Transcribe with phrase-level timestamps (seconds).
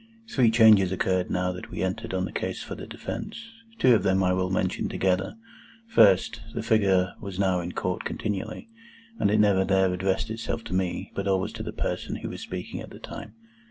[0.27, 3.37] Three changes occurred now that we entered on the case for the defence.
[3.77, 5.35] Two of them I will mention together,
[5.85, 6.41] first.
[6.55, 8.67] The figure was now in Court continually,
[9.19, 12.41] and it never there addressed itself to me, but always to the person who was
[12.41, 13.35] speaking at the time.